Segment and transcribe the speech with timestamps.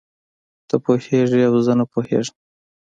[0.67, 2.35] ته پوهېږې او زه نه پوهېږم.